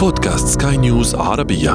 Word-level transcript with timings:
بودكاست 0.00 0.62
سكاي 0.62 0.76
نيوز 0.76 1.14
عربية. 1.14 1.70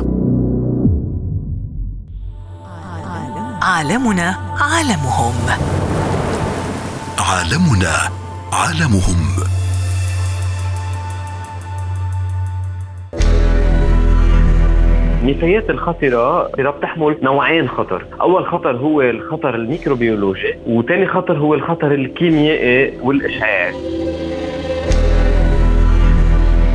عالمنا 3.62 4.36
عالمهم. 4.62 5.34
عالمنا 7.20 7.96
عالمهم. 8.54 9.44
النفايات 15.22 15.70
الخطرة 15.70 16.48
بتحمل 16.48 17.18
نوعين 17.24 17.68
خطر. 17.70 18.06
أول 18.22 18.46
خطر 18.46 18.78
هو 18.78 19.02
الخطر 19.02 19.56
الميكروبيولوجي 19.56 20.56
وثاني 20.68 21.08
خطر 21.08 21.38
هو 21.38 21.54
الخطر 21.54 21.92
الكيميائي 21.92 23.00
والإشعاعي. 23.02 23.76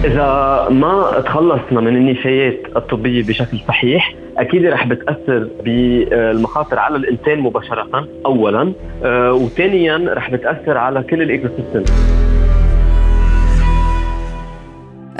إذا 0.05 0.69
ما 0.71 1.23
تخلصنا 1.27 1.80
من 1.80 1.96
النفايات 1.96 2.61
الطبية 2.77 3.22
بشكل 3.22 3.59
صحيح 3.68 4.14
أكيد 4.39 4.67
رح 4.67 4.86
بتأثر 4.86 5.49
بالمخاطر 5.64 6.79
على 6.79 6.96
الإنسان 6.96 7.40
مباشرة 7.40 8.09
أولا. 8.26 8.73
آه، 9.04 9.32
وثانيا 9.32 10.14
رح 10.14 10.31
بتأثر 10.31 10.76
على 10.76 11.03
كل 11.03 11.23
الإيكو 11.23 11.49
سيستم 11.57 11.95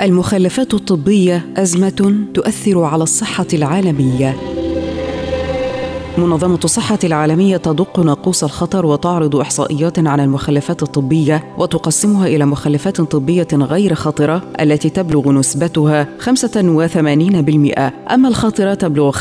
المخلفات 0.01 0.73
الطبية 0.73 1.41
أزمة 1.57 2.15
تؤثر 2.33 2.83
على 2.83 3.03
الصحة 3.03 3.47
العالمية. 3.53 4.35
منظمة 6.21 6.59
الصحة 6.63 6.99
العالمية 7.03 7.57
تدق 7.57 7.99
ناقوس 7.99 8.43
الخطر 8.43 8.85
وتعرض 8.85 9.35
إحصائيات 9.35 9.99
عن 9.99 10.19
المخلفات 10.19 10.83
الطبية 10.83 11.43
وتقسمها 11.57 12.27
إلى 12.27 12.45
مخلفات 12.45 13.01
طبية 13.01 13.47
غير 13.53 13.95
خطرة 13.95 14.41
التي 14.59 14.89
تبلغ 14.89 15.31
نسبتها 15.31 16.07
85% 16.19 16.29
أما 18.13 18.27
الخطرة 18.27 18.73
تبلغ 18.73 19.11
15% 19.11 19.15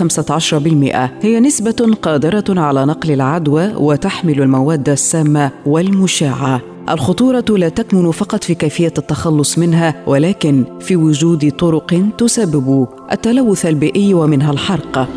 هي 1.23 1.41
نسبة 1.41 1.97
قادرة 2.03 2.45
على 2.49 2.87
نقل 2.87 3.11
العدوى 3.11 3.75
وتحمل 3.75 4.43
المواد 4.43 4.89
السامة 4.89 5.51
والمشعة. 5.67 6.61
الخطورة 6.89 7.45
لا 7.49 7.69
تكمن 7.69 8.11
فقط 8.11 8.45
في 8.45 8.55
كيفية 8.55 8.93
التخلص 8.99 9.59
منها 9.59 9.95
ولكن 10.07 10.65
في 10.81 10.97
وجود 10.97 11.51
طرق 11.51 12.03
تسبب 12.19 12.89
التلوث 13.13 13.67
البيئي 13.67 14.15
ومنها 14.15 14.53
الحرق. 14.53 15.09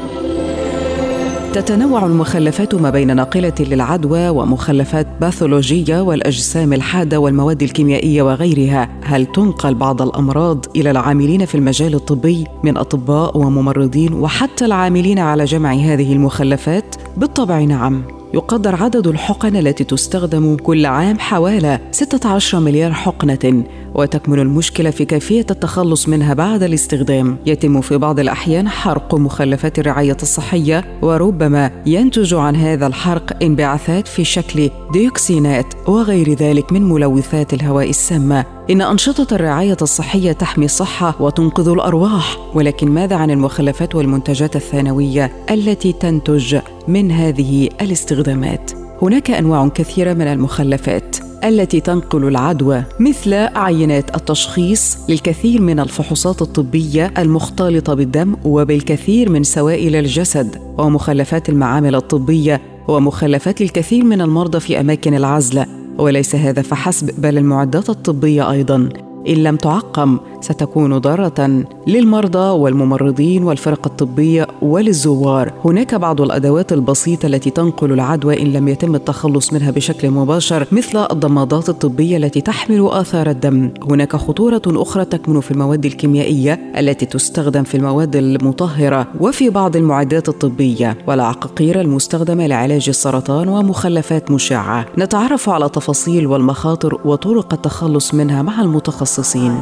تتنوع 1.54 2.06
المخلفات 2.06 2.76
ما 2.76 2.90
بين 2.90 3.16
ناقلة 3.16 3.54
للعدوى 3.60 4.30
ومخلفات 4.30 5.08
باثولوجية 5.22 6.02
والأجسام 6.02 6.74
الحادة 6.74 7.20
والمواد 7.20 7.64
الكيميائية 7.64 8.22
وغيرها 8.22 8.90
هل 9.04 9.26
تنقل 9.26 9.76
بعض 9.76 10.02
الأمراض 10.02 10.66
إلى 10.76 10.92
العاملين 10.92 11.46
في 11.46 11.56
المجال 11.56 11.96
الطبي 11.96 12.44
من 12.64 12.78
أطباء 12.78 13.38
وممرضين 13.38 14.14
وحتى 14.14 14.66
العاملين 14.66 15.20
على 15.20 15.46
جمع 15.46 15.74
هذه 15.74 16.14
المخلفات؟ 16.14 16.96
بالطبع 17.18 17.60
نعم 17.60 18.23
يقدر 18.34 18.84
عدد 18.84 19.08
الحقن 19.08 19.56
التي 19.56 19.84
تستخدم 19.84 20.58
كل 20.58 20.86
عام 20.86 21.20
حوالي 21.20 21.80
16 21.92 22.60
مليار 22.60 22.94
حقنة 22.94 23.64
وتكمن 23.96 24.40
المشكلة 24.40 24.90
في 24.90 25.06
كيفية 25.06 25.46
التخلص 25.52 26.10
منها 26.10 26.34
بعد 26.34 26.64
الاستخدام. 26.64 27.38
يتم 27.46 27.82
في 27.82 27.98
بعض 27.98 28.20
الأحيان 28.20 28.70
حرق 28.70 29.16
مخلفات 29.16 29.80
الرعاية 29.80 30.18
الصحية 30.22 30.86
وربما 31.02 31.72
ينتج 31.86 32.34
عن 32.34 32.56
هذا 32.56 32.88
الحرق 32.88 33.44
انبعاثات 33.44 34.08
في 34.08 34.24
شكل 34.24 34.70
ديوكسينات 34.94 35.74
وغير 35.88 36.34
ذلك 36.34 36.74
من 36.74 36.90
ملوثات 36.90 37.54
الهواء 37.54 37.90
السامة. 37.90 38.46
إن 38.70 38.82
أنشطة 38.82 39.36
الرعاية 39.36 39.78
الصحية 39.82 40.32
تحمي 40.32 40.66
الصحة 40.66 41.16
وتنقذ 41.20 41.70
الأرواح 41.70 42.38
ولكن 42.54 42.92
ماذا 42.92 43.16
عن 43.16 43.32
المخلفات 43.32 43.96
والمنتجات 43.96 44.56
الثانوية 44.56 45.32
التي 45.52 45.94
تنتج 45.94 46.60
من 46.88 47.12
هذه 47.12 47.70
الاستخدامات؟ 47.82 48.72
هناك 49.02 49.32
أنواع 49.32 49.68
كثيرة 49.68 50.14
من 50.14 50.28
المخلفات 50.28 51.18
التي 51.44 51.80
تنقل 51.80 52.28
العدوى 52.28 52.84
مثل 53.00 53.34
عينات 53.34 54.16
التشخيص 54.16 54.98
للكثير 55.10 55.62
من 55.62 55.80
الفحوصات 55.80 56.42
الطبية 56.42 57.14
المختلطة 57.18 57.94
بالدم 57.94 58.36
وبالكثير 58.46 59.30
من 59.30 59.44
سوائل 59.44 59.96
الجسد 59.96 60.58
ومخلفات 60.78 61.50
المعامل 61.50 61.96
الطبية 61.96 62.62
ومخلفات 62.88 63.62
الكثير 63.62 64.04
من 64.04 64.22
المرضى 64.22 64.60
في 64.60 64.80
أماكن 64.80 65.14
العزل 65.14 65.66
وليس 65.98 66.36
هذا 66.36 66.62
فحسب 66.62 67.22
بل 67.22 67.38
المعدات 67.38 67.90
الطبية 67.90 68.52
أيضا. 68.52 68.90
إن 69.28 69.34
لم 69.34 69.56
تعقم 69.56 70.20
ستكون 70.44 70.98
ضارة 70.98 71.64
للمرضى 71.88 72.50
والممرضين 72.60 73.44
والفرق 73.44 73.88
الطبية 73.88 74.48
وللزوار. 74.62 75.54
هناك 75.66 75.96
بعض 75.96 76.22
الأدوات 76.22 76.74
البسيطة 76.74 77.26
التي 77.26 77.50
تنقل 77.50 77.92
العدوى 77.92 78.42
إن 78.42 78.48
لم 78.48 78.68
يتم 78.68 78.96
التخلص 78.96 79.54
منها 79.54 79.72
بشكل 79.72 80.10
مباشر 80.10 80.68
مثل 80.72 81.06
الضمادات 81.12 81.70
الطبية 81.70 82.18
التي 82.18 82.42
تحمل 82.42 82.88
آثار 82.92 83.30
الدم. 83.30 83.70
هناك 83.90 84.16
خطورة 84.16 84.62
أخرى 84.68 85.06
تكمن 85.06 85.40
في 85.40 85.52
المواد 85.52 85.86
الكيميائية 85.86 86.60
التي 86.78 87.06
تستخدم 87.06 87.64
في 87.64 87.78
المواد 87.78 88.16
المطهرة 88.16 89.08
وفي 89.20 89.50
بعض 89.50 89.76
المعدات 89.76 90.30
الطبية 90.30 90.98
والعقاقير 91.08 91.82
المستخدمة 91.82 92.48
لعلاج 92.48 92.90
السرطان 92.90 93.48
ومخلفات 93.48 94.32
مشعة. 94.32 94.86
نتعرف 94.98 95.50
على 95.50 95.70
تفاصيل 95.70 96.28
والمخاطر 96.28 97.00
وطرق 97.06 97.54
التخلص 97.54 98.14
منها 98.14 98.42
مع 98.42 98.62
المتخصصين. 98.62 99.62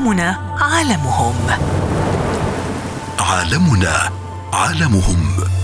عالمنا 0.00 0.56
عالمهم. 0.60 1.34
عالمنا 3.18 4.10
عالمهم. 4.52 5.59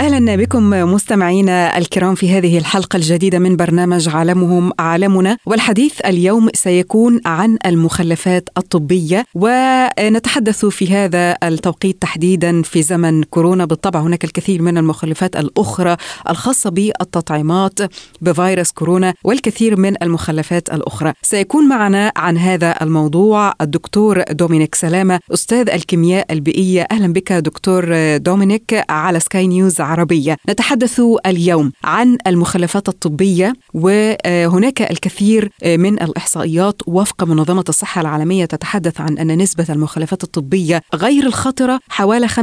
أهلا 0.00 0.36
بكم 0.36 0.70
مستمعينا 0.70 1.78
الكرام 1.78 2.14
في 2.14 2.30
هذه 2.30 2.58
الحلقة 2.58 2.96
الجديدة 2.96 3.38
من 3.38 3.56
برنامج 3.56 4.08
عالمهم 4.08 4.72
عالمنا. 4.78 5.36
والحديث 5.46 6.00
اليوم 6.00 6.48
سيكون 6.54 7.20
عن 7.26 7.58
المخلفات 7.66 8.48
الطبية 8.58 9.24
ونتحدث 9.34 10.64
في 10.66 10.94
هذا 10.94 11.36
التوقيت 11.42 12.02
تحديدا 12.02 12.62
في 12.62 12.82
زمن 12.82 13.22
كورونا. 13.22 13.64
بالطبع 13.64 14.00
هناك 14.00 14.24
الكثير 14.24 14.62
من 14.62 14.78
المخلفات 14.78 15.36
الأخرى 15.36 15.96
الخاصة 16.30 16.70
بالتطعيمات 16.70 17.78
بفيروس 18.20 18.70
كورونا 18.72 19.14
والكثير 19.24 19.76
من 19.76 20.02
المخلفات 20.02 20.68
الأخرى. 20.72 21.12
سيكون 21.22 21.68
معنا 21.68 22.12
عن 22.16 22.38
هذا 22.38 22.74
الموضوع 22.82 23.52
الدكتور 23.60 24.22
دومينيك 24.22 24.74
سلامة 24.74 25.20
أستاذ 25.34 25.70
الكيمياء 25.70 26.32
البيئية. 26.32 26.86
أهلا 26.90 27.12
بك 27.12 27.32
دكتور 27.32 28.16
دومينيك 28.16 28.84
على 28.88 29.20
سكاي 29.20 29.46
نيوز 29.46 29.80
عربية 29.90 30.36
نتحدث 30.50 31.00
اليوم 31.26 31.72
عن 31.84 32.18
المخلفات 32.26 32.88
الطبية 32.88 33.52
وهناك 33.74 34.82
الكثير 34.82 35.50
من 35.64 36.02
الإحصائيات 36.02 36.82
وفق 36.86 37.24
منظمة 37.24 37.64
الصحة 37.68 38.00
العالمية 38.00 38.44
تتحدث 38.44 39.00
عن 39.00 39.18
أن 39.18 39.38
نسبة 39.38 39.66
المخلفات 39.70 40.22
الطبية 40.24 40.80
غير 40.94 41.26
الخطرة 41.26 41.80
حوالي 41.88 42.28
85% 42.28 42.36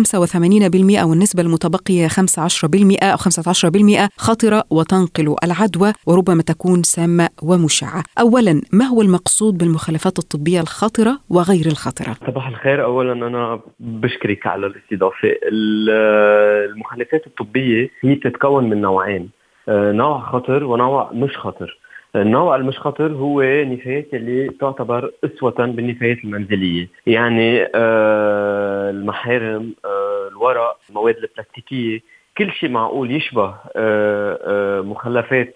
والنسبة 1.03 1.41
المتبقية 1.41 2.07
15% 2.07 2.11
أو 3.03 3.17
15% 3.17 4.09
خطرة 4.17 4.63
وتنقل 4.69 5.35
العدوى 5.43 5.93
وربما 6.05 6.41
تكون 6.41 6.83
سامة 6.83 7.29
ومشعة. 7.41 8.03
أولا 8.19 8.61
ما 8.71 8.85
هو 8.85 9.01
المقصود 9.01 9.57
بالمخلفات 9.57 10.19
الطبية 10.19 10.61
الخطرة 10.61 11.19
وغير 11.29 11.65
الخطرة؟ 11.65 12.15
صباح 12.27 12.47
الخير. 12.47 12.83
أولا 12.83 13.13
أنا 13.13 13.59
بشكرك 13.79 14.47
على 14.47 14.67
الاستضافة. 14.67 15.29
المخلفات 16.71 17.27
الطبية 17.41 17.89
هي 18.01 18.15
بتتكون 18.15 18.69
من 18.69 18.81
نوعين 18.81 19.29
آه، 19.69 19.91
نوع 19.91 20.19
خطر 20.19 20.63
ونوع 20.63 21.11
مش 21.13 21.37
خطر. 21.37 21.77
النوع 22.15 22.55
المش 22.55 22.79
خطر 22.79 23.11
هو 23.11 23.41
نفايات 23.41 24.13
اللي 24.13 24.49
تعتبر 24.59 25.11
أسوة 25.25 25.65
بالنفايات 25.65 26.17
المنزلية. 26.23 26.87
يعني 27.07 27.67
آه، 27.75 28.89
المحارم 28.89 29.73
آه، 29.85 30.27
الورق 30.31 30.77
المواد 30.89 31.15
البلاستيكية 31.17 31.99
كل 32.37 32.51
شيء 32.51 32.69
معقول 32.69 33.11
يشبه 33.11 33.55
مخلفات 34.81 35.53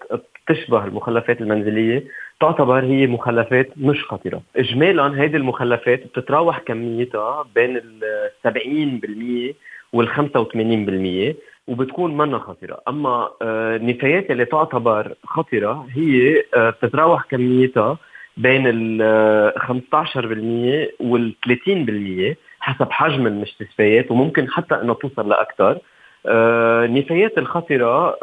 تشبه 0.48 0.84
المخلفات 0.84 1.40
المنزلية 1.40 2.04
تعتبر 2.40 2.84
هي 2.84 3.06
مخلفات 3.06 3.68
مش 3.76 4.04
خطرة. 4.04 4.42
إجمالا 4.56 5.06
هذه 5.24 5.36
المخلفات 5.36 6.06
بتتراوح 6.06 6.58
كميتها 6.58 7.44
بين 7.54 7.76
ال 7.76 8.02
70% 8.42 9.54
وال 9.92 10.08
85% 10.08 11.34
وبتكون 11.68 12.16
منا 12.16 12.56
أما 12.88 13.28
النفايات 13.42 14.26
آه، 14.26 14.32
اللي 14.32 14.44
تعتبر 14.44 15.14
خطرة 15.24 15.86
هي 15.90 16.42
آه، 16.56 16.70
بتتراوح 16.70 17.24
كميتها 17.24 17.98
بين 18.36 18.62
ال 18.66 19.52
15% 19.58 20.90
وال 21.00 21.34
30% 21.46 22.36
حسب 22.60 22.92
حجم 22.92 23.26
المستشفيات 23.26 24.10
وممكن 24.10 24.50
حتى 24.50 24.74
إنه 24.74 24.94
توصل 24.94 25.28
لاكثر 25.28 25.78
النفايات 26.26 27.38
آه، 27.38 27.40
الخطره 27.40 28.16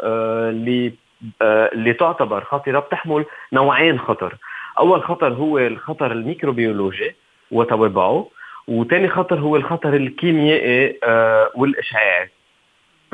اللي 0.50 0.92
اللي 1.42 1.92
تعتبر 1.92 2.44
خطره 2.44 2.78
بتحمل 2.78 3.24
نوعين 3.52 3.98
خطر. 3.98 4.36
أول 4.78 5.02
خطر 5.02 5.32
هو 5.32 5.58
الخطر 5.58 6.12
الميكروبيولوجي 6.12 7.14
وتوابعه 7.50 8.26
وثاني 8.68 9.08
خطر 9.08 9.38
هو 9.40 9.56
الخطر 9.56 9.94
الكيميائي 9.94 10.98
آه 11.04 11.50
والاشعاعي 11.54 12.22
آه 12.22 12.39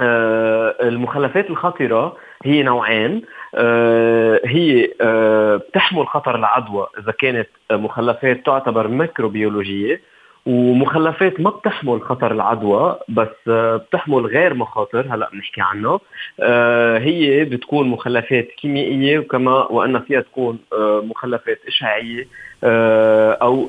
المخلفات 0.01 1.51
الخطرة 1.51 2.17
هي 2.45 2.63
نوعين. 2.63 3.23
آه 3.55 4.41
هي 4.45 4.91
آه 5.01 5.57
بتحمل 5.57 6.07
خطر 6.09 6.37
العدوى 6.37 6.87
إذا 6.99 7.13
كانت 7.13 7.49
مخلفات 7.73 8.47
تعتبر 8.47 8.89
ميكروبيولوجية. 8.89 10.01
ومخلفات 10.47 11.41
ما 11.41 11.51
بتحمل 11.51 12.03
خطر 12.03 12.33
العدوى 12.33 12.99
بس 13.09 13.29
آه، 13.49 13.77
بتحمل 13.77 14.27
غير 14.27 14.55
مخاطر 14.55 15.07
هلأ 15.11 15.31
بنحكي 15.33 15.61
عنها 15.61 15.99
آه، 16.41 16.99
هي 16.99 17.45
بتكون 17.45 17.89
مخلفات 17.89 18.49
كيميائية 18.61 19.19
وكما 19.19 19.67
وأن 19.73 20.01
فيها 20.01 20.21
تكون 20.21 20.59
آه، 20.73 21.03
مخلفات 21.05 21.59
إشعاعية 21.69 22.27
أو 23.43 23.67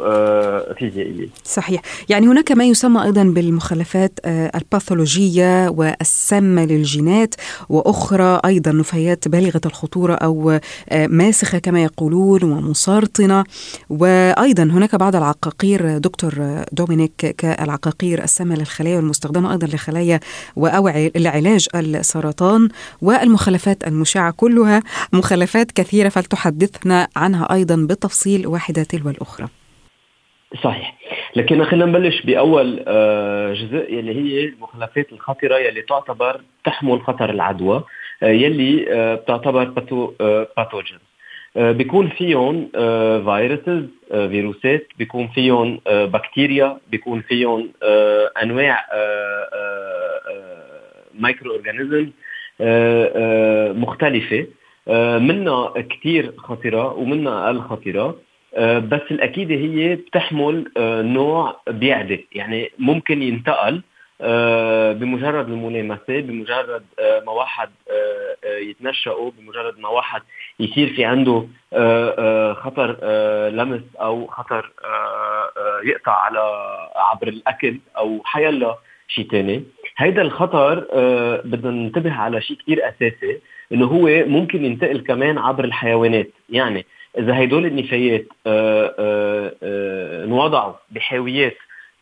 فيزيائية. 0.79 1.27
صحيح، 1.43 1.81
يعني 2.09 2.27
هناك 2.27 2.51
ما 2.51 2.63
يسمى 2.63 3.03
أيضا 3.03 3.23
بالمخلفات 3.23 4.19
الباثولوجيه 4.55 5.69
والسامه 5.69 6.65
للجينات 6.65 7.35
وأخرى 7.69 8.39
أيضا 8.45 8.71
نفايات 8.71 9.27
بالغة 9.27 9.61
الخطورة 9.65 10.13
أو 10.13 10.59
ماسخة 10.91 11.59
كما 11.59 11.83
يقولون 11.83 12.43
ومسرطنه 12.43 13.43
وأيضا 13.89 14.63
هناك 14.63 14.95
بعض 14.95 15.15
العقاقير 15.15 15.97
دكتور 15.97 16.33
دومينيك 16.71 17.35
كالعقاقير 17.37 18.23
السامة 18.23 18.55
للخلايا 18.55 18.95
والمستخدمة 18.95 19.51
أيضا 19.51 19.67
لخلايا 19.67 20.19
وأوعي 20.55 21.11
لعلاج 21.15 21.67
السرطان 21.75 22.69
والمخلفات 23.01 23.87
المشعة 23.87 24.33
كلها 24.37 24.81
مخلفات 25.13 25.71
كثيرة 25.71 26.09
فلتحدثنا 26.09 27.07
عنها 27.15 27.53
أيضا 27.53 27.75
بالتفصيل 27.75 28.47
واحدة 28.47 28.83
تلو 28.83 29.09
الأخرى. 29.09 29.47
صحيح. 30.63 30.97
لكن 31.35 31.63
خلينا 31.63 31.85
نبلش 31.85 32.21
بأول 32.21 32.83
آه، 32.87 33.53
جزء 33.53 33.93
يلي 33.93 34.15
هي 34.15 34.45
المخلفات 34.45 35.11
الخطرة 35.11 35.57
يلي 35.57 35.81
تعتبر 35.81 36.41
تحمل 36.65 37.01
خطر 37.01 37.29
العدوى 37.29 37.83
آه، 38.23 38.27
يلي 38.27 38.93
آه، 38.93 39.15
بتعتبر 39.15 39.63
باثوجين 39.63 40.97
آه، 40.97 41.01
بيكون 41.55 42.09
فيهم 42.09 42.69
viruses 43.23 43.67
آه، 43.67 43.87
آه، 44.11 44.27
فيروسات 44.27 44.87
بيكون 44.97 45.27
فيهم 45.27 45.79
بكتيريا 45.87 46.77
بيكون 46.91 47.21
فيهم 47.21 47.69
أنواع 48.43 48.85
micro-organism 51.19 52.11
مختلفة 53.81 54.47
منها 55.19 55.73
كثير 55.89 56.33
خطرة 56.37 56.93
ومنها 56.93 57.45
أقل 57.45 57.59
خطرة 57.59 58.19
بس 58.79 59.01
الأكيدة 59.11 59.55
هي 59.55 59.95
بتحمل 59.95 60.71
نوع 61.13 61.61
بيعدي 61.67 62.27
يعني 62.31 62.71
ممكن 62.79 63.21
ينتقل 63.21 63.81
آه، 64.21 64.93
بمجرد 64.93 65.49
الملامسة 65.49 66.19
بمجرد 66.19 66.83
آه، 66.99 67.23
ما 67.25 67.31
واحد 67.31 67.69
آه، 67.89 68.26
يتنشأوا 68.61 69.31
بمجرد 69.31 69.79
ما 69.79 69.89
واحد 69.89 70.21
يصير 70.59 70.93
في 70.93 71.05
عنده 71.05 71.47
خطر 72.53 72.97
لمس 73.49 73.81
أو 73.99 74.27
خطر 74.27 74.71
يقطع 75.83 76.11
على 76.11 76.39
عبر 76.95 77.27
الأكل 77.27 77.79
أو 77.97 78.21
حيلا 78.25 78.77
شيء 79.07 79.27
ثاني 79.31 79.63
هيدا 79.97 80.21
الخطر 80.21 80.79
بدنا 81.45 81.71
ننتبه 81.71 82.13
على 82.13 82.41
شيء 82.41 82.57
كثير 82.57 82.89
أساسي 82.89 83.39
إنه 83.71 83.85
هو 83.85 84.07
ممكن 84.25 84.65
ينتقل 84.65 84.99
كمان 84.99 85.37
عبر 85.37 85.63
الحيوانات. 85.63 86.29
يعني 86.49 86.85
إذا 87.17 87.43
هدول 87.43 87.65
النفايات 87.65 88.25
انوضعوا 90.23 90.73
بحاويات 90.91 91.57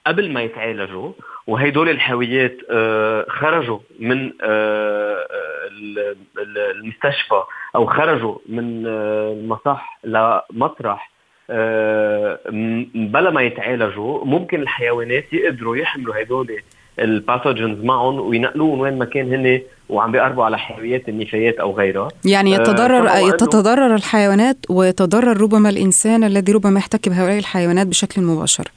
قبل 0.07 0.31
ما 0.31 0.41
يتعالجوا 0.41 1.11
وهيدول 1.47 1.89
الحاويات 1.89 2.57
آه، 2.71 3.25
خرجوا 3.29 3.79
من 3.99 4.31
آه، 4.41 5.27
المستشفى 6.75 7.43
أو 7.75 7.85
خرجوا 7.85 8.35
من 8.49 8.87
آه، 8.87 9.33
المصح 9.33 9.99
لمطرح 10.03 11.15
بلا 12.93 13.29
ما 13.29 13.41
يتعالجوا 13.41 14.25
ممكن 14.25 14.61
الحيوانات 14.61 15.33
يقدروا 15.33 15.77
يحملوا 15.77 16.21
هدول 16.21 16.61
الباثوجنز 16.99 17.83
معهم 17.83 18.19
وينقلوهم 18.19 18.79
وين 18.79 18.97
ما 18.97 19.05
كان 19.05 19.33
هن 19.33 19.61
وعم 19.89 20.11
بيقربوا 20.11 20.45
على 20.45 20.57
حيويات 20.57 21.09
النفايات 21.09 21.55
أو 21.55 21.71
غيرها. 21.71 22.07
يعني 22.25 22.51
يتضرر 22.51 23.09
آه 23.09 23.17
يتضرر 23.17 23.95
الحيوانات 23.95 24.57
ويتضرر 24.69 25.41
ربما 25.41 25.69
الإنسان 25.69 26.23
الذي 26.23 26.51
ربما 26.51 26.79
يحتك 26.79 27.09
بهؤلاء 27.09 27.39
الحيوانات 27.39 27.87
بشكل 27.87 28.21
مباشر. 28.21 28.67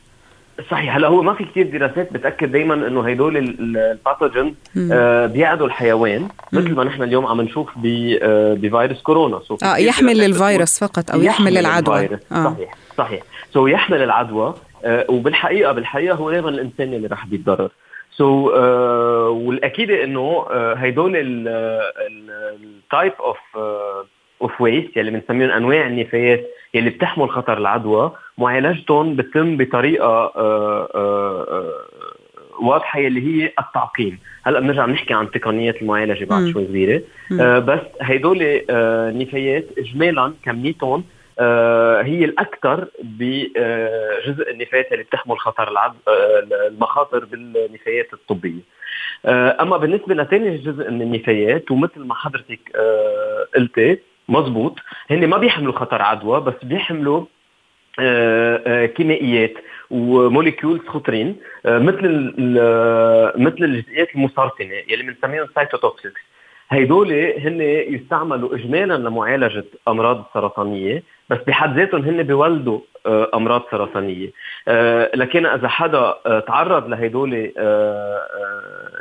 صحيح 0.70 0.96
هلا 0.96 1.08
هو 1.08 1.22
ما 1.22 1.34
في 1.34 1.44
كثير 1.44 1.66
دراسات 1.66 2.12
بتأكد 2.12 2.52
دائما 2.52 2.74
إنه 2.74 3.08
هدول 3.08 3.36
الباثوجين 3.36 4.54
آه 4.92 5.26
بيعدوا 5.26 5.66
الحيوان 5.66 6.28
مثل 6.52 6.74
ما 6.74 6.84
نحن 6.84 7.02
اليوم 7.02 7.26
عم 7.26 7.40
نشوف 7.40 7.68
آه 7.76 8.54
بفيروس 8.54 9.02
كورونا. 9.02 9.40
آه 9.62 9.76
يحمل 9.76 10.24
الفيروس 10.24 10.78
فقط 10.78 11.10
أو 11.10 11.20
يحمل, 11.20 11.26
يحمل 11.26 11.58
العدوى. 11.58 12.08
آه. 12.32 12.44
صحيح 12.44 12.74
صحيح. 12.98 13.22
so 13.52 13.70
يحمل 13.70 14.02
العدوى 14.02 14.54
آه 14.84 15.06
وبالحقيقة 15.08 15.72
بالحقيقة 15.72 16.14
هو 16.14 16.30
دائما 16.30 16.48
الإنسان 16.48 16.94
اللي 16.94 17.08
رح 17.08 17.26
بيتضرر. 17.26 17.70
so, 18.16 18.52
آه, 18.52 18.58
والأكيد 19.46 19.90
إنه 19.90 20.44
آه, 20.44 20.52
هدول 20.52 21.12
ال 22.06 22.28
type 22.28 23.12
of 23.20 23.38
of 24.42 24.60
waste 24.60 24.96
يلي 24.96 25.10
بنسميهم 25.10 25.50
أنواع 25.50 25.86
النفايات 25.86 26.50
يلي 26.74 26.90
بتحمل 26.90 27.30
خطر 27.30 27.58
العدوى 27.58 28.12
معالجتهم 28.38 29.16
بتتم 29.16 29.56
بطريقة 29.56 30.06
آه، 30.06 30.32
آه، 30.36 30.88
آه، 30.94 31.72
واضحة 32.60 33.00
يلي 33.00 33.20
هي 33.20 33.52
التعقيم. 33.58 34.18
هلأ 34.42 34.60
بنرجع 34.60 34.86
بنحكي 34.86 35.14
عن 35.14 35.30
تقنيات 35.30 35.82
المعالجة 35.82 36.24
بعد 36.24 36.46
شوي 36.46 36.66
صغيره 36.66 37.02
بس 37.58 37.80
هدول 38.00 38.38
النفايات 38.70 39.64
اجمالا 39.78 40.32
كميتهم 40.44 41.04
هي 42.02 42.24
الأكثر 42.24 42.88
بجزء 43.02 44.50
النفايات 44.50 44.92
اللي 44.92 45.04
بتحمل 45.04 45.38
خطر 45.38 45.68
العد... 45.70 45.92
المخاطر 46.66 47.24
بالنفايات 47.24 48.12
الطبية. 48.12 48.60
أما 49.60 49.76
بالنسبة 49.76 50.14
لثاني 50.14 50.56
جزء 50.56 50.90
من 50.90 51.02
النفايات 51.02 51.70
ومثل 51.70 52.00
ما 52.00 52.14
حضرتك 52.14 52.76
قلتي 53.56 53.98
مزبوط 54.28 54.78
هن 55.10 55.26
ما 55.26 55.38
بيحملوا 55.38 55.72
خطر 55.72 56.02
عدوى 56.02 56.40
بس 56.40 56.54
بيحملوا 56.62 57.24
آه، 58.00 58.62
آه، 58.66 58.86
كيميائيات 58.86 59.54
و 59.90 59.99
molecules 59.99 60.80
خطرين 60.86 61.36
آه، 61.66 61.78
مثل 61.78 62.34
مثل 63.36 63.64
الجزيئات 63.64 64.14
المسرطنة 64.14 64.74
يلي 64.88 65.02
بنسميهم 65.02 65.46
cytotoxics 65.54 66.20
هيدول 66.70 67.12
هن 67.12 67.60
يستعملوا 67.60 68.54
اجمالا 68.54 68.94
لمعالجة 68.94 69.64
أمراض 69.88 70.24
سرطانية 70.34 71.02
بس 71.30 71.38
بحد 71.46 71.78
ذاتهم 71.78 72.02
هن 72.02 72.22
بيولدوا 72.22 72.80
أمراض 73.34 73.62
سرطانية. 73.70 74.30
لكن 75.14 75.46
إذا 75.46 75.68
حدا 75.68 76.14
تعرض 76.46 76.88
لهدول 76.88 77.52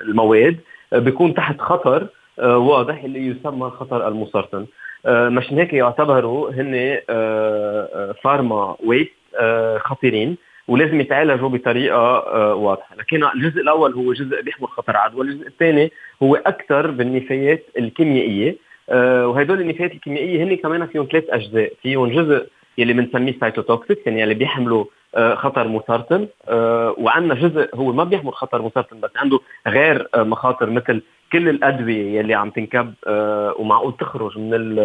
المواد 0.08 0.60
بيكون 0.92 1.34
تحت 1.34 1.62
خطر 1.62 2.08
واضح 2.44 3.04
اللي 3.04 3.28
يسمى 3.28 3.66
الخطر 3.66 4.08
المسرطن. 4.08 4.66
مشان 5.06 5.58
هيك 5.58 5.74
يعتبروا 5.74 6.52
هن 6.52 7.00
pharma 8.24 8.56
آه، 8.56 8.78
waste 8.86 9.12
آه، 9.40 9.78
خطيرين 9.78 10.38
ولازم 10.68 11.02
يتعالجوا 11.02 11.50
بطريقة 11.50 12.26
واضحة، 12.56 12.96
لكن 12.96 13.24
الجزء 13.24 13.62
الأول 13.62 13.94
هو 13.94 14.14
جزء 14.14 14.42
بيحمل 14.42 14.68
خطر 14.68 14.98
عدوى، 14.98 15.20
والجزء 15.20 15.48
الثاني 15.48 15.92
هو 16.24 16.36
أكثر 16.36 16.92
بالنفايات 16.92 17.64
الكيميائية 17.78 18.56
وهدول 19.26 19.62
النفايات 19.62 19.92
الكيميائية 19.92 20.44
هن 20.44 20.56
كمان 20.56 20.88
فيهم 20.88 21.08
ثلاث 21.12 21.24
أجزاء، 21.30 21.74
فيهم 21.82 22.08
جزء 22.08 22.48
يلي 22.78 22.94
بنسميه 22.94 23.36
cytotoxic 23.40 24.08
يعني 24.08 24.24
اللي 24.24 24.34
بيحملوا 24.34 24.86
خطر 25.34 25.68
مسرطن 25.68 26.28
وعندنا 26.98 27.34
جزء 27.34 27.76
هو 27.76 27.92
ما 27.92 28.04
بيحمل 28.04 28.34
خطر 28.34 28.62
مسرطن 28.62 29.00
بس 29.00 29.12
عنده 29.16 29.40
غير 29.68 30.08
مخاطر 30.16 30.70
مثل 30.70 31.02
كل 31.32 31.50
الأدوية 31.50 32.20
يلي 32.20 32.34
عم 32.34 32.50
تنكب 32.50 32.94
آه، 33.08 33.56
ومعقول 33.58 33.98
تخرج 33.98 34.38
من 34.38 34.76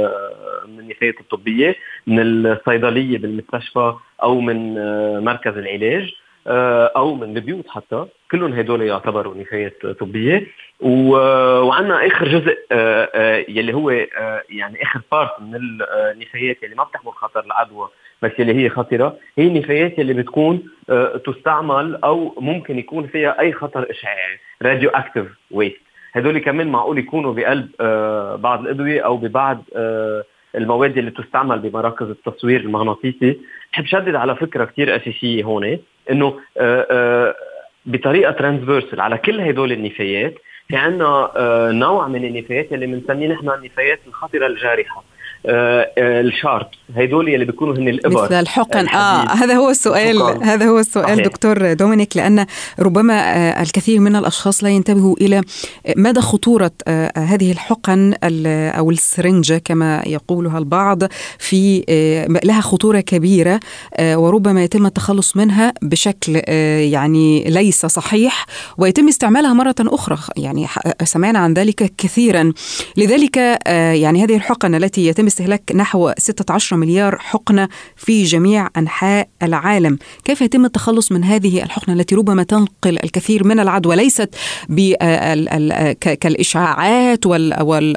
من 0.69 0.81
النفايات 0.81 1.21
الطبية 1.21 1.77
من 2.07 2.47
الصيدلية 2.47 3.19
بالمستشفى 3.19 3.95
أو 4.23 4.41
من 4.41 4.79
آه، 4.79 5.21
مركز 5.21 5.57
العلاج 5.57 6.15
آه، 6.47 6.93
أو 6.97 7.15
من 7.15 7.37
البيوت 7.37 7.69
حتى. 7.69 8.07
كلهم 8.31 8.53
هدول 8.53 8.83
يعتبروا 8.83 9.35
نفايات 9.35 9.87
طبية. 9.87 10.47
وعندنا 10.81 12.07
آخر 12.07 12.29
جزء 12.29 12.59
يلي 13.49 13.75
هو 13.75 13.91
يعني 14.51 14.83
آخر 14.83 15.01
part 15.13 15.41
من 15.41 15.55
النفايات 15.55 16.63
يلي 16.63 16.75
ما 16.75 16.85
بتحمل 16.85 17.13
خطر 17.13 17.45
العدوى 17.45 17.89
بس 18.23 18.31
يلي 18.39 18.55
هي 18.55 18.69
خطرة. 18.69 19.17
هي 19.39 19.47
النفايات 19.47 19.99
يلي 19.99 20.15
بتكون 20.15 20.63
تستعمل 21.27 21.99
أو 22.05 22.35
ممكن 22.41 22.79
يكون 22.79 23.07
فيها 23.07 23.41
أي 23.41 23.53
خطر 23.53 23.91
إشعاعي 23.91 24.39
radioactive 24.63 25.27
waste 25.51 25.92
هدول 26.13 26.39
كمان 26.39 26.69
معقول 26.69 26.99
يكونوا 26.99 27.35
بقلب 27.35 27.69
آه، 27.81 28.37
بعض 28.37 28.61
الأدوية 28.61 29.01
أو 29.01 29.17
ببعض 29.17 29.65
آه، 29.77 30.25
المواد 30.55 30.99
اللي 30.99 31.11
تستعمل 31.11 31.59
بمراكز 31.59 32.07
التصوير 32.07 32.61
المغناطيسي. 32.61 33.41
بحب 33.73 33.85
شدد 33.87 34.15
على 34.15 34.37
فكرة 34.37 34.65
كثير 34.65 34.97
أساسية 34.97 35.45
هون 35.45 35.79
إنه 36.11 36.41
بطريقة 37.87 38.33
transversal 38.33 39.01
على 39.01 39.19
كل 39.19 39.41
هدول 39.41 39.73
النفايات 39.73 40.35
في 40.69 40.77
عندنا 40.77 41.31
نوع 41.73 42.09
من 42.09 42.25
النفايات 42.25 42.73
اللي 42.73 42.87
بنسميه 42.87 43.29
نحن 43.29 43.51
النفايات 43.51 44.01
الخطرة 44.07 44.47
الجارحة. 44.47 45.05
آه، 45.47 45.91
آه، 45.99 46.21
ال 46.21 46.29
sharp 46.29 46.69
هدول 46.97 47.29
اللي 47.29 47.45
بيكونوا 47.45 47.75
هن 47.75 47.89
الإبر. 47.89 48.25
مثل 48.25 48.35
الحقن. 48.35 48.89
آه 48.89 49.25
هذا 49.25 49.55
هو 49.55 49.71
السؤال 49.71 50.17
الحقن. 50.17 50.43
هذا 50.43 50.67
هو 50.67 50.79
السؤال 50.79 51.05
صحيح. 51.05 51.27
دكتور 51.27 51.73
دومينيك 51.73 52.17
لأن 52.17 52.47
ربما 52.79 53.15
آه، 53.15 53.63
الكثير 53.63 54.01
من 54.01 54.17
الأشخاص 54.17 54.65
لا 54.65 54.71
ينتبهوا 54.71 55.17
إلى 55.21 55.41
مدى 55.97 56.21
خطورة 56.21 56.71
هذه 57.17 57.53
الحقن 57.53 58.15
أو 58.79 58.91
السرنجه 58.91 59.59
كما 59.65 60.03
يقولها 60.07 60.59
البعض 60.59 61.03
في 61.39 61.85
لها 62.45 62.61
خطورة 62.61 63.01
كبيرة 63.01 63.61
وربما 64.01 64.65
يتم 64.65 64.87
التخلص 64.87 65.37
منها 65.37 65.73
بشكل 65.83 66.43
يعني 66.93 67.45
ليس 67.45 67.87
صحيح 67.87 68.47
ويتم 68.79 69.09
استعمالها 69.09 69.53
مرة 69.53 69.75
أخرى. 69.81 70.19
يعني 70.37 70.67
سمعنا 71.05 71.39
عن 71.39 71.55
ذلك 71.55 71.93
كثيرا. 71.99 72.53
لذلك 72.97 73.37
يعني 73.67 74.25
هذه 74.25 74.37
الحقن 74.37 74.75
التي 74.75 75.07
يتم 75.07 75.29
استهلاك 75.33 75.73
نحو 75.75 76.13
16 76.19 76.77
مليار 76.77 77.19
حقنة 77.19 77.69
في 77.97 78.23
جميع 78.23 78.69
أنحاء 78.77 79.29
العالم. 79.43 79.99
كيف 80.25 80.41
يتم 80.41 80.65
التخلص 80.65 81.13
من 81.13 81.25
هذه 81.25 81.63
الحقنة 81.63 81.95
التي 81.95 82.15
ربما 82.15 82.43
تنقل 82.43 82.99
الكثير 83.05 83.47
من 83.47 83.61
العدوى 83.61 83.97
ليست 83.97 84.35
كالإشعاعات 86.01 87.27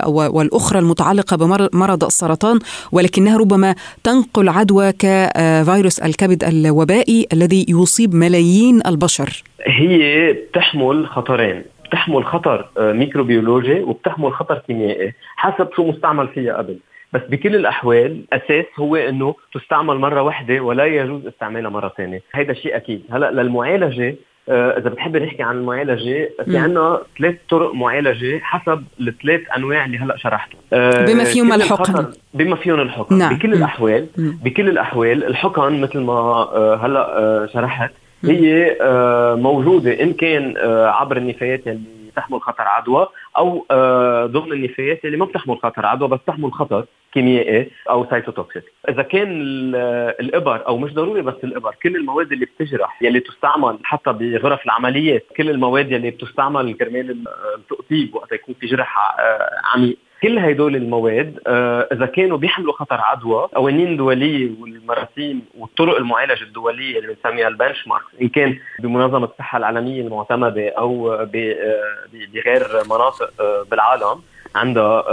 والأخرى 0.09 0.79
المتعلقة 0.79 1.37
بمرض 1.37 2.03
السرطان 2.03 2.59
ولكنها 2.91 3.37
ربما 3.37 3.75
تنقل 4.03 4.49
عدوى 4.49 4.91
كفيروس 4.91 5.99
الكبد 5.99 6.43
الوبائي 6.43 7.27
الذي 7.33 7.65
يصيب 7.69 8.13
ملايين 8.15 8.81
البشر. 8.87 9.43
هي 9.67 10.33
بتحمل 10.33 11.07
خطرين. 11.07 11.63
بتحمل 11.85 12.25
خطر 12.25 12.69
آه، 12.77 12.91
ميكروبيولوجي 12.93 13.81
وبتحمل 13.81 14.33
خطر 14.33 14.57
كيميائي 14.67 15.13
حسب 15.35 15.69
شو 15.75 15.83
مستعمل 15.83 16.27
فيها 16.27 16.57
قبل. 16.57 16.77
بس 17.15 17.21
بكل 17.29 17.55
الأحوال 17.55 18.21
أساس 18.33 18.65
هو 18.79 18.95
إنه 18.95 19.35
تستعمل 19.53 19.97
مرة 19.97 20.21
واحدة 20.21 20.59
ولا 20.59 20.85
يجوز 20.85 21.27
استعمالها 21.27 21.69
مرة 21.69 21.93
ثانية. 21.97 22.21
هذا 22.33 22.53
شيء 22.53 22.75
أكيد. 22.75 23.03
هلأ 23.11 23.31
للمعالجة 23.31 24.15
آه 24.49 24.77
إذا 24.77 24.89
بتحب 24.89 25.17
نحكي 25.17 25.43
عن 25.43 25.57
المعالجة 25.57 26.29
في 26.45 26.57
عندنا 26.57 27.01
ثلاث 27.19 27.35
طرق 27.49 27.73
معالجة 27.73 28.39
حسب 28.39 28.83
الثلاث 29.01 29.41
أنواع 29.57 29.85
اللي 29.85 29.97
هلأ 29.97 30.17
شرحتهم. 30.17 30.59
آه 30.73 31.05
بما 31.05 31.23
فيهم 31.23 31.53
الحقن. 31.53 32.13
بما 32.33 32.55
فيهم 32.55 32.79
الحقن. 32.79 33.17
نعم. 33.17 33.35
بكل 33.35 33.53
الأحوال 33.53 34.07
مم. 34.17 34.39
بكل 34.43 34.69
الأحوال 34.69 35.23
الحقن 35.23 35.81
مثل 35.81 35.99
ما 35.99 36.13
آه 36.13 36.75
هلأ 36.75 37.47
شرحت 37.53 37.91
هي 38.23 38.77
موجودة 39.41 40.01
إن 40.03 40.13
كان 40.13 40.53
عبر 40.87 41.17
النفايات 41.17 41.67
اللي 41.67 41.79
تحمل 42.15 42.41
خطر 42.41 42.63
عدوى 42.63 43.07
أو 43.37 43.65
ضمن 44.25 44.53
النفايات 44.53 45.05
اللي 45.05 45.17
ما 45.17 45.25
بتحمل 45.25 45.57
خطر 45.57 45.85
عدوى 45.85 46.07
بس 46.07 46.19
تحمل 46.27 46.53
خطر. 46.53 46.85
كيميائي 47.15 47.71
أو 47.89 48.09
سايتوتوكسيك 48.09 48.63
إذا 48.89 49.01
كان 49.01 49.31
الإبر 50.19 50.67
أو 50.67 50.77
مش 50.77 50.93
ضروري 50.93 51.21
بس 51.21 51.33
الإبر 51.43 51.75
كل 51.83 51.95
المواد 51.95 52.31
اللي 52.31 52.45
بتجرح 52.45 53.03
يلي 53.03 53.19
تستعمل 53.19 53.77
حتى 53.83 54.13
بغرف 54.13 54.65
العمليات 54.65 55.25
كل 55.37 55.49
المواد 55.49 55.91
يلي 55.91 56.11
بتستعمل 56.11 56.73
كرمال 56.73 57.25
التقطيب 57.55 58.15
وقت 58.15 58.31
يكون 58.31 58.55
في 58.59 58.67
جرح 58.67 59.19
آه، 59.19 59.49
عميق. 59.73 59.97
كل 60.23 60.39
هدول 60.39 60.75
المواد 60.75 61.39
آه، 61.47 61.87
إذا 61.91 62.05
كانوا 62.05 62.37
بيحملوا 62.37 62.73
خطر 62.73 63.01
عدوى 63.01 63.49
قوانين 63.55 63.97
دولية 63.97 64.51
والمراسيم 64.59 65.41
والطرق 65.57 65.97
المعالجة 65.97 66.43
الدولية 66.43 66.99
اللي 66.99 67.13
بنسميها 67.13 67.47
البنش 67.47 67.87
مارك 67.87 68.03
إن 68.21 68.27
كان 68.29 68.57
بمنظمة 68.79 69.25
الصحة 69.25 69.57
العالمية 69.57 70.01
المعتمدة 70.01 70.69
أو 70.69 71.13
آه، 71.13 71.23
بغير 72.33 72.67
مناطق 72.89 73.29
بالعالم 73.71 74.21
عندها 74.55 75.03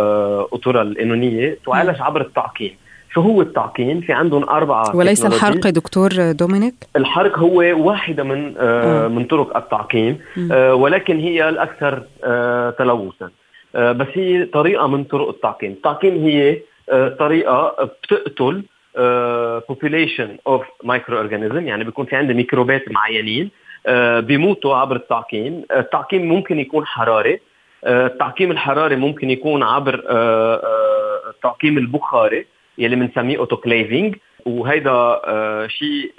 اطرها 0.52 0.82
القانونيه 0.82 1.58
تعالج 1.66 2.00
عبر 2.00 2.20
التعقيم. 2.20 2.76
شو 3.14 3.20
هو 3.20 3.42
التعقيم؟ 3.42 4.00
في 4.00 4.12
عندهم 4.12 4.48
أربعة 4.48 4.96
وليس 4.96 5.26
الحرق 5.26 5.68
دكتور 5.68 6.32
دومينيك؟ 6.32 6.74
الحرق 6.96 7.38
هو 7.38 7.56
واحدة 7.88 8.22
من 8.22 8.54
آه 8.58 9.08
من 9.08 9.24
طرق 9.24 9.56
التعقيم 9.56 10.18
آه 10.52 10.74
ولكن 10.74 11.18
هي 11.18 11.48
الأكثر 11.48 12.02
آه 12.24 12.70
تلوثا. 12.70 13.30
آه 13.76 13.92
بس 13.92 14.06
هي 14.14 14.44
طريقة 14.44 14.86
من 14.86 15.04
طرق 15.04 15.28
التعقيم. 15.28 15.70
التعقيم 15.70 16.24
هي 16.24 16.58
آه 16.90 17.08
طريقة 17.08 17.76
بتقتل 18.02 18.62
آه 18.96 19.62
population 19.72 20.52
of 20.52 20.62
microorganism 20.86 21.54
يعني 21.54 21.84
بيكون 21.84 22.06
في 22.06 22.16
عندي 22.16 22.34
ميكروبات 22.34 22.84
معينين 22.90 23.50
آه 23.86 24.20
بيموتوا 24.20 24.76
عبر 24.76 24.96
التعقيم. 24.96 25.62
التعقيم 25.76 26.28
ممكن 26.28 26.58
يكون 26.58 26.86
حراري 26.86 27.40
التعقيم 27.86 28.50
الحراري 28.50 28.96
ممكن 28.96 29.30
يكون 29.30 29.62
عبر 29.62 30.04
آه، 30.08 30.54
آه، 30.54 31.30
التعقيم 31.30 31.78
البخاري 31.78 32.46
يلي 32.78 32.96
بنسميه 32.96 33.38
autoclaving 33.38 34.16
وهيدا 34.46 34.90
آه، 34.90 35.66
شيء 35.66 36.12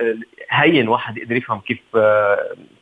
هين 0.50 0.88
واحد 0.88 1.17
يقدر 1.17 1.36
يفهم 1.36 1.60
كيف 1.60 1.79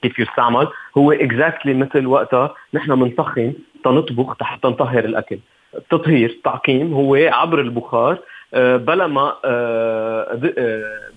كيف 0.01 0.19
يستعمل. 0.19 0.67
هو 0.97 1.11
exactly 1.11 1.73
مثل 1.73 2.05
وقتها 2.05 2.55
نحن 2.73 2.95
بنسخن 2.95 3.53
تنطبخ 3.83 4.43
حتى 4.43 4.67
نطهر 4.67 5.05
الأكل. 5.05 5.39
التطهير 5.75 6.29
التعقيم 6.29 6.93
هو 6.93 7.15
عبر 7.15 7.61
البخار 7.61 8.17
بلا 8.53 9.07
ما 9.07 9.35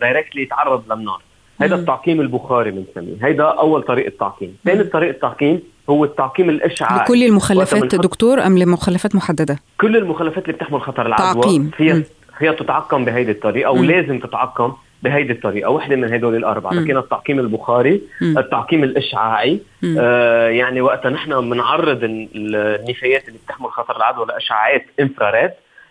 directly 0.00 0.43
يتعرض 0.42 0.92
للنار. 0.92 1.21
هذا 1.61 1.75
التعقيم 1.75 2.21
البخاري 2.21 2.71
بنسميه. 2.71 3.17
هيدا 3.23 3.45
أول 3.45 3.83
طريقة 3.83 4.13
تعقيم. 4.21 4.57
ثاني 4.65 4.85
طريقة 4.85 5.19
تعقيم 5.21 5.63
هو 5.91 6.05
التعقيم 6.05 6.51
الإشعاعي. 6.51 7.05
لكل 7.05 7.25
المخلفات 7.25 7.95
دكتور 7.95 8.47
أم 8.47 8.59
لمخلفات 8.59 9.15
محددة؟ 9.15 9.59
كل 9.81 9.97
المخلفات 9.97 10.45
اللي 10.45 10.53
بتحمل 10.53 10.81
خطر 10.81 11.07
العدوى 11.07 11.43
تعقيم. 11.43 11.71
فيها 11.77 12.03
فيها 12.39 12.53
تتعقم 12.53 13.05
بهيدي 13.05 13.31
الطريقة 13.31 13.71
ولازم 13.71 14.19
تتعقم 14.19 14.73
بهيدي 15.03 15.33
الطريقة. 15.33 15.71
وحدة 15.71 15.97
من 15.97 16.13
هدول 16.13 16.37
الأربعة. 16.37 16.73
لكن 16.73 16.97
التعقيم 16.97 17.39
البخاري 17.39 18.03
مم. 18.21 18.39
التعقيم 18.39 18.85
الإشعاعي 18.85 19.61
آه 19.99 20.49
يعني 20.49 20.81
وقتها 20.81 21.11
نحن 21.11 21.51
بنعرض 21.51 22.01
النفايات 22.05 23.29
اللي 23.29 23.39
بتحمل 23.47 23.71
خطر 23.71 23.97
العدوى 23.97 24.27
لإشعاعات 24.27 24.87
infrared 25.00 25.50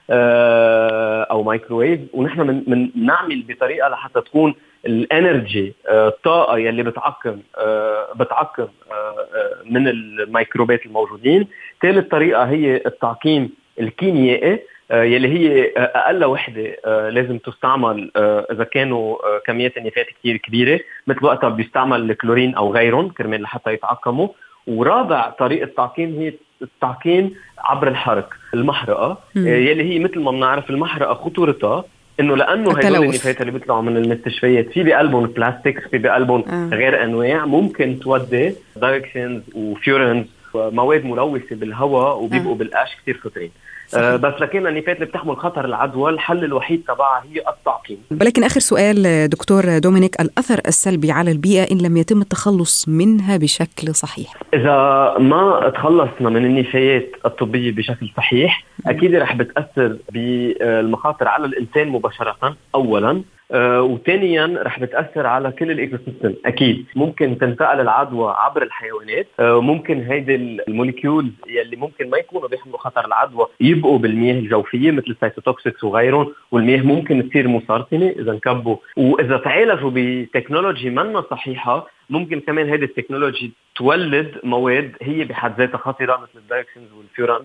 آه 0.10 1.24
أو 1.24 1.44
مايكروويف 1.44 2.00
ونحن 2.14 2.64
بنعمل 2.96 3.44
بطريقة 3.50 3.90
لحتى 3.90 4.22
تكون 4.22 4.56
ال 4.86 4.99
energy 4.99 5.74
آه، 5.88 6.08
الطاقة 6.08 6.58
يلي 6.58 6.84
بتعقم 6.84 7.40
آه، 7.58 8.08
بتعقم 8.16 8.68
آه، 8.92 9.56
من 9.66 9.88
الميكروبات 9.88 10.86
الموجودين. 10.86 11.48
ثالث 11.82 12.08
طريقة 12.08 12.44
هي 12.44 12.76
التعقيم 12.76 13.50
الكيميائي 13.80 14.60
يلي 14.92 15.28
هي 15.28 15.72
أقل 15.78 16.26
وحدة 16.26 16.76
لازم 17.10 17.38
تستعمل 17.38 18.12
إذا 18.52 18.64
كانوا 18.64 19.18
كميات 19.38 19.78
النفايات 19.78 20.08
كثير 20.08 20.38
كبيرة 20.38 20.80
مثل 21.08 21.26
وقتها 21.26 21.50
بيستعمل 21.50 22.12
الكلورين 22.12 22.56
أو 22.56 22.74
غيرهم 22.74 23.10
كرمال 23.10 23.42
لحتى 23.42 23.74
يتعقموا. 23.74 24.28
ورابع 24.68 25.30
طريقة 25.30 25.72
تعقيم 25.78 26.20
هي 26.20 26.34
التعقيم 26.62 27.36
عبر 27.58 27.88
الحرق 27.88 28.34
المحرقة. 28.54 29.18
يلي 29.36 29.84
هي 29.84 30.00
مثل 30.00 30.20
ما 30.20 30.32
بنعرف 30.32 30.70
المحرقة 30.70 31.14
خطورتها 31.14 31.84
إنه 32.20 32.36
لأنه 32.36 32.72
هدول 32.72 33.04
النفايات 33.04 33.42
اللي 33.42 33.52
بيطلعوا 33.52 33.82
من 33.82 33.98
المستشفيات 33.98 34.70
في 34.70 34.84
بقلبهم 34.84 35.26
بلاستيك 35.26 35.80
في 35.80 35.98
بقلبهم 35.98 36.44
آه. 36.50 36.70
غير 36.76 37.04
أنواع 37.04 37.46
ممكن 37.46 38.00
تودي 38.00 38.56
dioxins 38.76 39.42
و 39.56 39.66
furans 39.66 40.26
مواد 40.56 41.06
ملوثة 41.06 41.56
بالهواء 41.56 42.24
وبيبقوا 42.24 42.54
آه. 42.54 42.58
بالقش 42.58 42.96
كثير 43.02 43.18
خطرين 43.18 43.52
آه 43.98 44.16
بس 44.16 44.34
لكن 44.42 44.68
النفايات 44.68 44.98
اللي 44.98 45.06
بتحمل 45.06 45.38
خطر 45.38 45.66
العدوى 45.66 46.12
الحل 46.12 46.44
الوحيد 46.44 46.84
تبعها 46.88 47.24
هي 47.24 47.40
التعقيم. 47.50 47.98
ولكن 48.22 48.44
آخر 48.44 48.60
سؤال 48.60 49.30
دكتور 49.30 49.78
دومينيك 49.78 50.22
الأثر 50.22 50.62
السلبي 50.68 51.12
على 51.12 51.32
البيئة 51.32 51.72
إن 51.72 51.78
لم 51.78 51.98
يتم 51.98 52.22
التخلص 52.22 52.90
منها 52.90 53.38
بشكل 53.38 53.96
صحيح؟ 53.96 54.34
إذا 54.54 54.74
ما 55.20 55.72
تخلصنا 55.76 56.30
من 56.30 56.46
النفايات 56.46 57.12
الطبية 57.26 57.72
بشكل 57.72 58.10
صحيح 58.18 58.64
أكيد 58.88 59.16
رح 59.16 59.36
بتأثر 59.36 59.98
بالمخاطر 60.12 61.28
على 61.28 61.46
الإنسان 61.46 61.88
مباشرة 61.88 62.56
اولا. 62.76 63.10
آه 63.12 63.24
وثانيا 63.58 64.60
رح 64.64 64.80
بتأثر 64.80 65.28
على 65.28 65.52
كل 65.52 65.72
ال 65.72 65.98
ecosystem 66.06 66.34
أكيد 66.46 66.86
ممكن 66.96 67.38
تنتقل 67.38 67.80
العدوى 67.80 68.34
عبر 68.38 68.64
الحيوانات 68.64 69.28
آه 69.40 69.62
ممكن 69.62 70.02
هيدي 70.02 70.36
ال 70.36 70.45
molecules 70.45 71.32
يلي 71.48 71.76
ممكن 71.76 72.10
ما 72.10 72.18
يكونوا 72.18 72.48
بيحملوا 72.48 72.78
خطر 72.78 73.06
العدوى 73.06 73.48
يبقوا 73.62 73.98
بالمياه 74.00 74.34
الجوفية 74.34 74.92
مثل 74.92 75.06
ال 75.10 75.17
cytotoxics 75.17 75.84
وغيرهم 75.84 76.34
والمياه 76.52 76.82
ممكن 76.82 77.30
تصير 77.30 77.48
مسرطنة 77.48 78.10
إذا 78.20 78.32
انكبوا. 78.32 78.76
وإذا 78.98 79.38
تعالجوا 79.38 79.92
ب 79.94 80.03
technology 80.03 80.90
منا 80.90 81.22
صحيحة 81.32 81.88
ممكن 82.10 82.40
كمان 82.40 82.70
هذه 82.70 82.84
ال 82.84 82.90
technology 82.90 83.52
تولد 83.76 84.32
مواد 84.44 84.92
هي 85.02 85.24
بحد 85.24 85.58
ذاتها 85.60 85.78
خطرة 85.78 86.18
مثل 86.18 86.32
ال 86.44 86.49
dioxins 86.49 86.88
وال 86.98 87.11
furan 87.11 87.42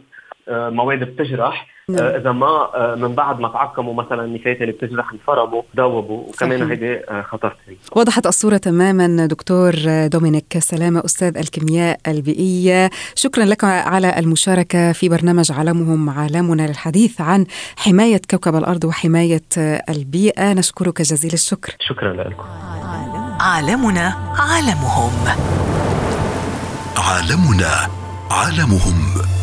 مواد 0.50 0.98
بتجرح. 0.98 1.78
نعم. 1.90 2.06
إذا 2.06 2.32
ما 2.32 2.94
من 2.94 3.14
بعد 3.14 3.40
ما 3.40 3.48
تعقموا 3.48 3.94
مثلا 3.94 4.24
النفايات 4.24 4.60
اللي 4.60 4.72
بتجرح 4.72 5.12
انفرموا 5.12 5.62
ذوبوا 5.76 6.28
وكمان 6.28 6.70
هيدي 6.70 7.00
خطرتين 7.30 7.78
وضحت 7.96 8.26
الصورة 8.26 8.56
تماما 8.56 9.26
دكتور 9.26 9.74
دومينيك 10.06 10.58
سلامة 10.58 11.04
أستاذ 11.04 11.38
الكيمياء 11.38 12.00
البيئية. 12.06 12.90
شكرا 13.14 13.44
لك 13.44 13.64
على 13.64 14.18
المشاركة 14.18 14.92
في 14.92 15.08
برنامج 15.08 15.52
عالمهم 15.52 16.10
عالمنا 16.10 16.66
للحديث 16.66 17.20
عن 17.20 17.46
حماية 17.76 18.20
كوكب 18.30 18.56
الأرض 18.56 18.84
وحماية 18.84 19.48
البيئة. 19.88 20.52
نشكرك 20.52 21.02
جزيل 21.02 21.32
الشكر. 21.32 21.76
شكرا 21.80 22.12
لكم. 22.12 22.44
عالمنا 23.40 24.14
عالمهم 24.38 25.12
عالمنا 26.96 27.88
عالمهم 28.30 29.37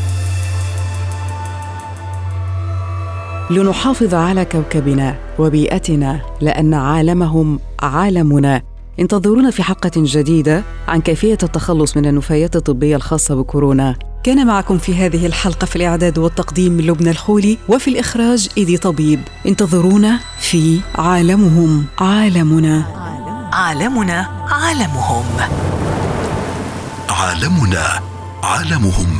لنحافظ 3.50 4.14
على 4.14 4.46
كوكبنا 4.46 5.16
وبيئتنا 5.40 6.22
لأن 6.42 6.74
عالمهم 6.74 7.60
عالمنا. 7.80 8.62
انتظرونا 9.00 9.52
في 9.52 9.64
حلقة 9.64 9.92
جديدة 9.96 10.64
عن 10.88 11.02
كيفية 11.02 11.38
التخلص 11.44 11.98
من 11.98 12.06
النفايات 12.06 12.56
الطبية 12.56 12.96
الخاصة 12.96 13.36
بكورونا. 13.36 13.96
كان 14.24 14.48
معكم 14.48 14.78
في 14.78 14.96
هذه 14.96 15.26
الحلقة 15.26 15.66
في 15.66 15.76
الإعداد 15.76 16.18
والتقديم 16.18 16.82
لبنى 16.82 17.10
الخولي 17.10 17.58
وفي 17.70 17.88
الإخراج 17.88 18.50
إيدي 18.58 18.78
طبيب. 18.78 19.20
انتظرونا 19.46 20.20
في 20.40 20.80
عالمهم 20.96 21.86
عالمنا. 22.00 22.86
عالمنا 23.54 24.28
عالمهم. 24.52 25.26
عالمنا 27.10 28.02
عالمهم. 28.44 29.18